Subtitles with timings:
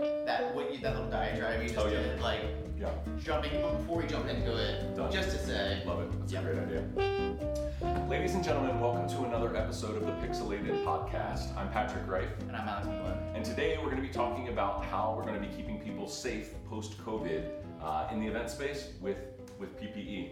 [0.00, 2.00] that what you, that little diatribe you just Oh, yeah.
[2.02, 2.40] did, like
[2.78, 2.88] Yeah,
[3.22, 5.12] jumping before we jump into it, Done.
[5.12, 6.18] just to say, love it.
[6.20, 6.42] That's Yep.
[6.42, 8.06] a great idea.
[8.08, 11.54] Ladies and gentlemen, welcome to another episode of the Pixilated Podcast.
[11.56, 13.36] I'm Patrick Rife, and I'm Alex McGlynn.
[13.36, 16.08] and today we're going to be talking about how we're going to be keeping people
[16.08, 17.50] safe post-COVID
[17.82, 19.18] uh, in the event space with
[19.58, 20.30] with PPE.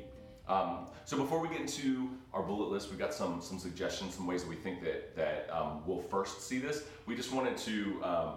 [0.48, 4.26] Um, so before we get into our bullet list, we've got some some suggestions, some
[4.26, 6.84] ways that we think that that um, we'll first see this.
[7.04, 8.30] We just wanted to um,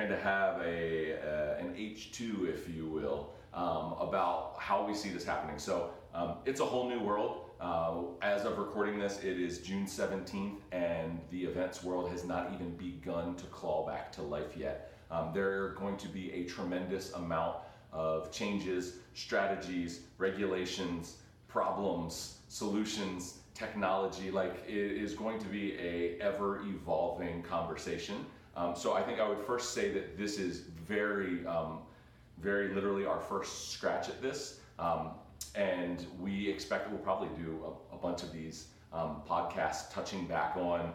[0.00, 5.10] kind of have a uh, an H2, if you will, um, about how we see
[5.10, 5.58] this happening.
[5.58, 7.50] So um, it's a whole new world.
[7.60, 12.50] Uh, as of recording this, it is June 17th, and the events world has not
[12.54, 14.94] even begun to claw back to life yet.
[15.10, 17.56] Um, there are going to be a tremendous amount
[17.92, 24.30] of changes, strategies, regulations, problems, solutions, technology.
[24.30, 28.24] Like it is going to be a ever evolving conversation.
[28.56, 31.78] Um, so I think I would first say that this is very, um,
[32.38, 34.60] very literally our first scratch at this.
[34.78, 35.10] Um,
[35.54, 37.60] and we expect that we'll probably do
[37.92, 40.92] a, a bunch of these um, podcasts touching back on,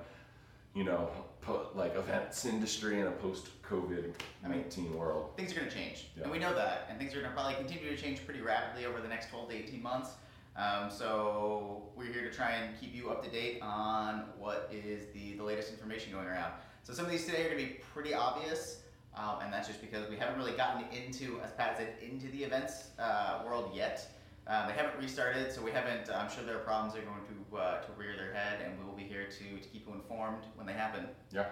[0.73, 1.09] you know,
[1.41, 4.13] po- like events industry in a post-COVID
[4.47, 5.31] 19 world.
[5.37, 6.23] Things are going to change, Yeah.
[6.23, 8.85] and we know that, and things are going to probably continue to change pretty rapidly
[8.85, 10.09] over the next 12 to 18 months.
[10.57, 15.11] Um, so we're here to try and keep you up to date on what is
[15.13, 16.53] the, the latest information going around.
[16.85, 18.81] So some of these today are going to be pretty obvious,
[19.17, 22.43] um, and that's just because we haven't really gotten into, as Pat said, into the
[22.43, 24.07] events uh, world yet.
[24.45, 26.11] Um, they haven't restarted, so we haven't.
[26.13, 28.77] I'm sure there are problems that are going to uh, to rear their head, and
[28.77, 31.07] we will be here to, to keep you informed when they happen.
[31.31, 31.47] Yeah.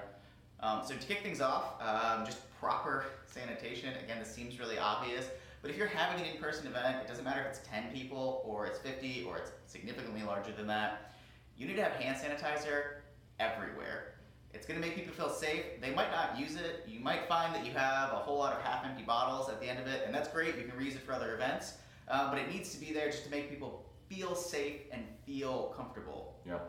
[0.60, 3.90] Um, so to kick things off, um, just proper sanitation.
[4.04, 5.26] Again, this seems really obvious,
[5.64, 8.68] but if you're having an in-person event, it doesn't matter if it's 10 people or
[8.68, 11.12] it's 50 or it's significantly larger than that.
[11.58, 12.98] You need to have hand sanitizer
[13.40, 14.13] everywhere.
[14.54, 15.64] It's going to make people feel safe.
[15.82, 16.86] They might not use it.
[16.88, 19.80] You might find that you have a whole lot of half-empty bottles at the end
[19.80, 20.56] of it, and that's great.
[20.58, 21.74] You can reuse it for other events,
[22.08, 25.74] um, but it needs to be there just to make people feel safe and feel
[25.76, 26.36] comfortable.
[26.46, 26.60] Yeah.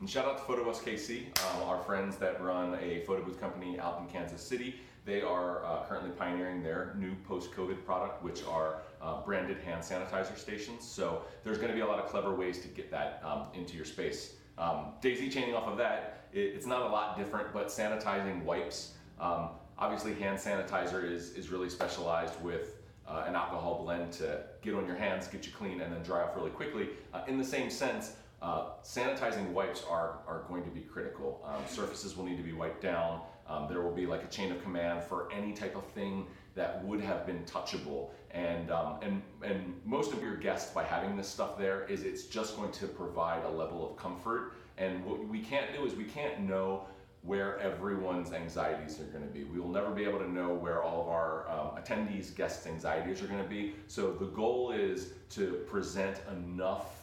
[0.00, 3.78] And shout out to PhotoBus KC, um, our friends that run a photo booth company
[3.78, 4.76] out in Kansas City.
[5.04, 10.36] They are uh, currently pioneering their new post-COVID product, which are uh, branded hand sanitizer
[10.36, 10.86] stations.
[10.86, 13.76] So there's going to be a lot of clever ways to get that um, into
[13.76, 14.34] your space.
[14.58, 18.94] Um, daisy chaining off of that, it, it's not a lot different, but sanitizing wipes.
[19.18, 22.76] Um, obviously, hand sanitizer is is really specialized with
[23.06, 26.22] uh, an alcohol blend to get on your hands, get you clean, and then dry
[26.22, 26.90] off really quickly.
[27.12, 31.44] Uh, in the same sense, uh, sanitizing wipes are, are going to be critical.
[31.46, 33.20] Um, surfaces will need to be wiped down.
[33.48, 36.26] Um, there will be like a chain of command for any type of thing
[36.60, 38.10] that would have been touchable.
[38.32, 42.24] And, um, and, and most of your guests, by having this stuff there, is it's
[42.24, 44.52] just going to provide a level of comfort.
[44.76, 46.84] And what we can't do is we can't know
[47.22, 49.44] where everyone's anxieties are going to be.
[49.44, 53.22] We will never be able to know where all of our um, attendees, guests' anxieties
[53.22, 53.74] are going to be.
[53.88, 57.00] So the goal is to present enough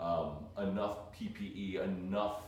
[0.00, 2.44] um, enough PPE, enough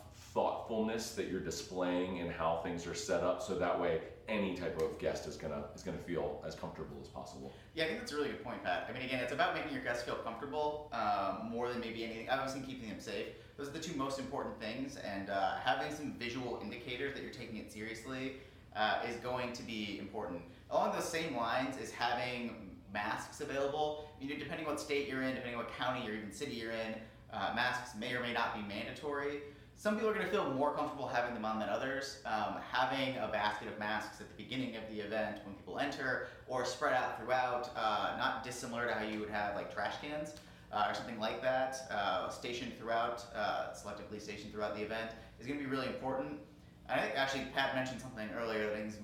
[0.72, 4.80] thoughtfulness that you're displaying in how things are set up, so that way any type
[4.80, 7.52] of guest is gonna is gonna feel as comfortable as possible.
[7.74, 8.86] Yeah, I think that's a really good point, Pat.
[8.88, 12.30] I mean, again, it's about making your guests feel comfortable um, more than maybe anything.
[12.30, 13.26] Obviously, keeping them safe.
[13.58, 17.32] Those are the two most important things, and uh, having some visual indicators that you're
[17.32, 18.36] taking it seriously
[18.74, 20.40] uh, is going to be important.
[20.70, 24.08] Along those same lines is having masks available.
[24.20, 26.94] You know, depending what state you're in, depending what county or even city you're in,
[27.32, 29.40] uh, masks may or may not be mandatory.
[29.76, 32.18] Some people are going to feel more comfortable having them on than others.
[32.24, 36.28] Um, having a basket of masks at the beginning of the event when people enter,
[36.46, 40.34] or spread out throughout, uh, not dissimilar to how you would have like trash cans
[40.72, 45.46] uh, or something like that, uh, stationed throughout, uh, selectively stationed throughout the event, is
[45.46, 46.38] going to be really important.
[46.88, 48.94] And I think actually Pat mentioned something earlier that I think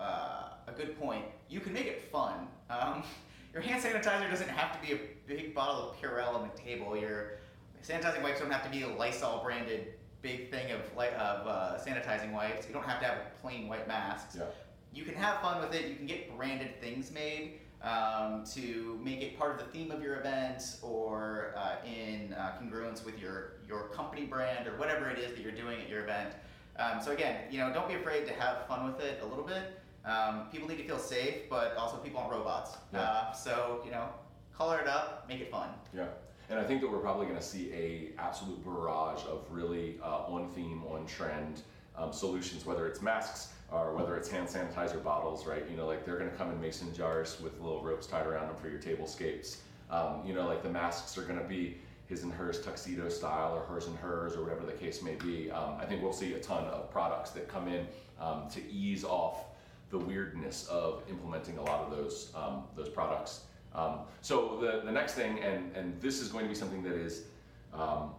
[0.00, 1.24] uh, a good point.
[1.48, 2.46] You can make it fun.
[2.70, 3.02] Um,
[3.52, 6.96] your hand sanitizer doesn't have to be a big bottle of Purell on the table.
[6.96, 7.38] Your
[7.82, 12.32] sanitizing wipes don't have to be a Lysol branded big thing of of uh, sanitizing
[12.32, 12.66] wipes.
[12.66, 14.36] You don't have to have plain white masks.
[14.36, 14.44] Yeah.
[14.92, 15.86] You can have fun with it.
[15.86, 20.02] You can get branded things made um, to make it part of the theme of
[20.02, 25.18] your event or uh, in uh, congruence with your your company brand or whatever it
[25.18, 26.34] is that you're doing at your event.
[26.78, 29.44] Um, so again, you know, don't be afraid to have fun with it a little
[29.44, 29.80] bit.
[30.04, 32.76] Um, people need to feel safe, but also people aren't robots.
[32.92, 33.00] Yeah.
[33.00, 34.08] Uh, so you know,
[34.56, 35.68] color it up, make it fun.
[35.94, 36.06] Yeah,
[36.50, 40.24] and I think that we're probably going to see a absolute barrage of really uh,
[40.26, 41.62] on theme, on trend
[41.96, 45.64] um, solutions, whether it's masks or whether it's hand sanitizer bottles, right?
[45.70, 48.46] You know, like they're going to come in mason jars with little ropes tied around
[48.46, 49.58] them for your tablescapes.
[49.90, 53.54] Um, you know, like the masks are going to be his and hers tuxedo style
[53.54, 55.50] or hers and hers or whatever the case may be.
[55.50, 57.86] Um, I think we'll see a ton of products that come in
[58.18, 59.44] um, to ease off
[59.90, 63.42] the weirdness of implementing a lot of those um, those products.
[63.78, 66.94] Um, so the, the next thing, and, and this is going to be something that
[66.94, 67.24] is
[67.72, 68.10] um,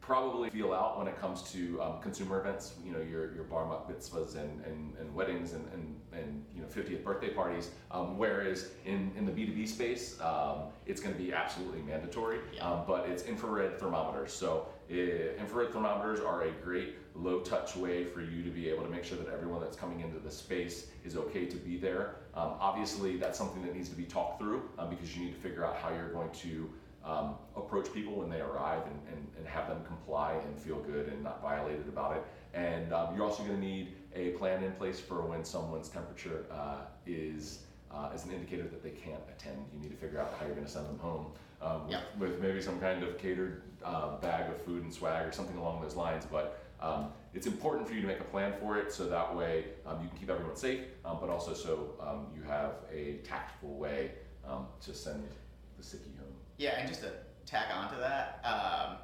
[0.00, 3.64] probably feel out when it comes to um, consumer events, you know, your, your bar
[3.88, 7.70] mitzvahs and, and, and weddings and, and, and, you know, 50th birthday parties.
[7.90, 12.68] Um, whereas in, in the B2B space, um, it's going to be absolutely mandatory, Yeah.
[12.68, 14.32] um, but it's infrared thermometers.
[14.32, 18.88] So infrared thermometers are a great low touch way for you to be able to
[18.88, 22.16] make sure that everyone that's coming into the space is okay to be there.
[22.34, 25.40] Um, obviously, that's something that needs to be talked through um, because you need to
[25.40, 26.70] figure out how you're going to
[27.04, 31.08] um, approach people when they arrive and, and, and have them comply and feel good
[31.08, 32.24] and not violated about it.
[32.52, 36.44] And um, you're also going to need a plan in place for when someone's temperature
[36.50, 37.60] uh, is
[37.92, 39.56] uh, is an indicator that they can't attend.
[39.74, 41.26] You need to figure out how you're going to send them home
[41.60, 42.02] um, with, Yep.
[42.18, 45.82] with maybe some kind of catered uh, bag of food and swag or something along
[45.82, 46.24] those lines.
[46.30, 49.64] But um, it's important for you to make a plan for it so that way
[49.86, 53.74] um, you can keep everyone safe, um, but also so um, you have a tactful
[53.76, 54.12] way
[54.46, 55.28] um, to send
[55.76, 56.32] the sickie home.
[56.58, 57.12] Yeah, and just to
[57.44, 58.96] tack on to that, um,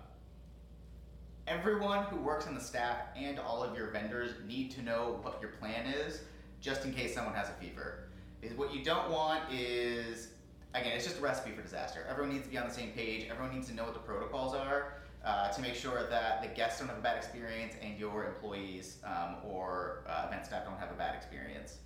[1.47, 5.39] everyone who works on the staff and all of your vendors need to know what
[5.41, 6.21] your plan is,
[6.61, 8.06] just in case someone has a fever.
[8.41, 10.29] Because what you don't want is,
[10.75, 12.07] again, it's just a recipe for disaster.
[12.09, 13.27] Everyone needs to be on the same page.
[13.31, 14.95] Everyone needs to know what the protocols are
[15.25, 18.99] uh, to make sure that the guests don't have a bad experience and your employees
[19.05, 21.79] um, or uh, event staff don't have a bad experience.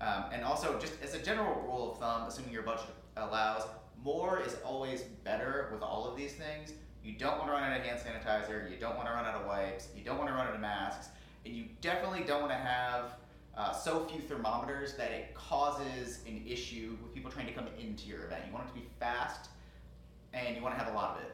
[0.00, 3.62] Um, and also, just as a general rule of thumb, assuming your budget allows,
[4.02, 6.72] more is always better with all of these things.
[7.04, 9.34] You don't want to run out of hand sanitizer, you don't want to run out
[9.34, 11.08] of wipes, you don't want to run out of masks,
[11.44, 13.16] and you definitely don't want to have
[13.56, 18.08] uh, so few thermometers that it causes an issue with people trying to come into
[18.08, 18.44] your event.
[18.46, 19.50] You want it to be fast,
[20.32, 21.32] and you want to have a lot of it.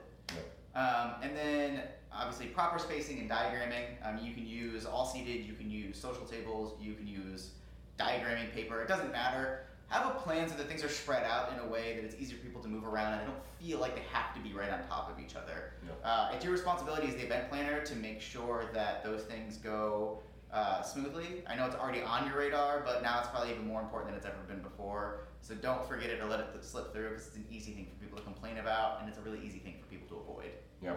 [0.75, 1.83] Um, and then
[2.13, 3.87] obviously proper spacing and diagramming.
[4.03, 7.51] Um, you can use AllSeated, you can use social tables, you can use
[7.99, 8.81] diagramming paper.
[8.83, 9.65] It doesn't matter.
[9.89, 12.37] Have a plan so that things are spread out in a way that it's easier
[12.37, 14.71] for people to move around and they don't feel like they have to be right
[14.71, 15.73] on top of each other.
[15.83, 16.09] Yeah.
[16.09, 20.21] Uh, it's your responsibility as the event planner to make sure that those things go
[20.53, 21.43] uh, smoothly.
[21.47, 24.17] I know it's already on your radar, but now it's probably even more important than
[24.17, 25.21] it's ever been before.
[25.41, 28.03] So don't forget it or let it slip through because it's an easy thing for
[28.03, 30.51] people to complain about and it's a really easy thing for people to avoid.
[30.83, 30.95] Yeah.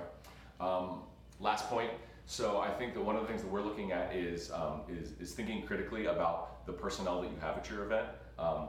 [0.60, 1.02] Um,
[1.40, 1.92] last point.
[2.26, 5.14] So I think that one of the things that we're looking at is um, is,
[5.20, 8.08] is thinking critically about the personnel that you have at your event.
[8.40, 8.68] Um,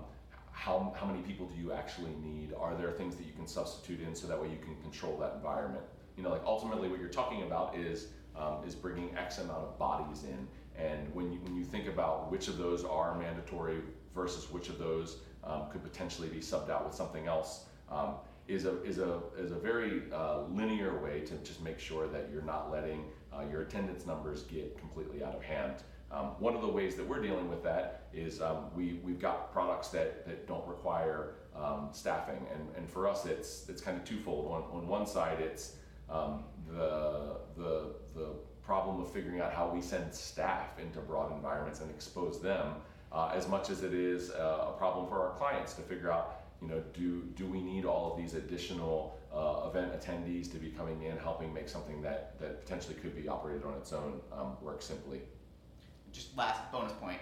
[0.50, 2.54] how, how many people do you actually need?
[2.58, 5.34] Are there things that you can substitute in so that way you can control that
[5.36, 5.84] environment?
[6.16, 9.78] You know, like ultimately what you're talking about is um, is bringing X amount of
[9.78, 10.48] bodies in,
[10.78, 13.80] and when you when you think about which of those are mandatory
[14.14, 18.14] versus which of those um, could potentially be subbed out with something else, um,
[18.48, 22.28] is a is a is a very uh, linear way to just make sure that
[22.32, 25.76] you're not letting uh, your attendance numbers get completely out of hand.
[26.10, 29.52] Um, one of the ways that we're dealing with that is um, we we've got
[29.52, 34.04] products that that don't require um, staffing, and and for us it's it's kind of
[34.04, 34.52] twofold.
[34.52, 35.76] On on one side it's
[36.10, 38.26] um, the the the
[38.64, 42.74] problem of figuring out how we send staff into broad environments and expose them
[43.10, 46.42] uh, as much as it is uh, a problem for our clients to figure out
[46.60, 50.68] you know do do we need all of these additional uh, event attendees to be
[50.68, 54.56] coming in helping make something that that potentially could be operated on its own um,
[54.62, 55.20] work simply?
[56.12, 57.18] Just last bonus point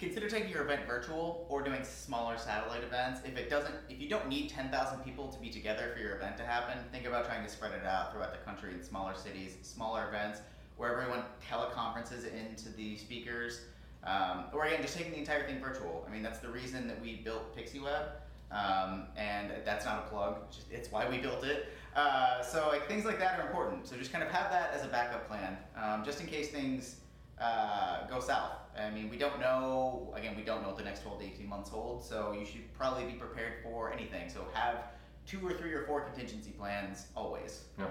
[0.00, 3.20] consider taking your event virtual or doing smaller satellite events.
[3.24, 6.38] If it doesn't if you don't need 10,000 people to be together for your event
[6.38, 9.58] to happen think about trying to spread it out throughout the country in smaller cities
[9.62, 10.40] smaller events
[10.78, 13.60] where everyone teleconferences into the speakers.
[14.02, 16.06] Um, or again just taking the entire thing virtual.
[16.08, 18.06] I mean that's the reason that we built pixieweb
[18.50, 21.68] um, and that's not a plug it's, it's why we built it.
[21.94, 23.86] Uh, so like things like that are important.
[23.86, 26.96] So just kind of have that as a backup plan um, just in case things
[27.40, 28.52] uh, go south.
[28.78, 31.48] I mean, we don't know, again, we don't know what the next 12 to 18
[31.48, 34.28] months hold, so you should probably be prepared for anything.
[34.28, 34.84] So have
[35.26, 37.64] two or three or four contingency plans always.
[37.78, 37.86] Yeah.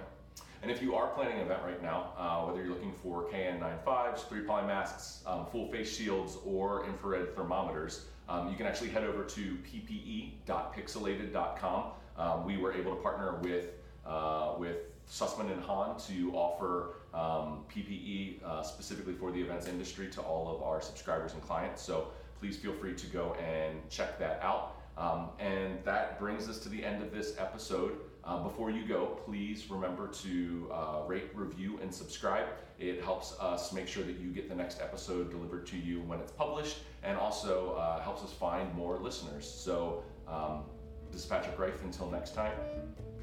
[0.62, 4.28] And if you are planning an event right now, uh, whether you're looking for KN95s,
[4.28, 9.06] three ply masks, um, full face shields, or infrared thermometers, um, you can actually head
[9.06, 11.84] over to ppe.pixilated.com.
[12.18, 13.68] Um, we were able to partner with
[14.06, 20.08] uh, with Sussman and Hahn to offer um, PPE uh, specifically for the events industry
[20.10, 21.82] to all of our subscribers and clients.
[21.82, 24.76] So please feel free to go and check that out.
[24.98, 28.00] Um, and that brings us to the end of this episode.
[28.24, 32.48] Uh, before you go, please remember to uh, rate, review, and subscribe.
[32.78, 36.20] It helps us make sure that you get the next episode delivered to you when
[36.20, 39.50] it's published, and also uh, helps us find more listeners.
[39.50, 40.64] So, um,
[41.12, 41.82] this is Patrick Rife.
[41.84, 42.54] Until next time,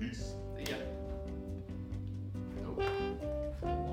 [0.01, 0.35] peace.
[0.57, 0.77] See ya.
[3.63, 3.86] Thank you.